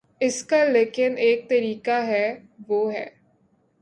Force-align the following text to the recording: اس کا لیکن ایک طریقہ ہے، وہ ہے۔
اس 0.19 0.43
کا 0.43 0.63
لیکن 0.63 1.13
ایک 1.17 1.49
طریقہ 1.49 1.99
ہے، 2.07 2.39
وہ 2.67 2.93
ہے۔ 2.93 3.05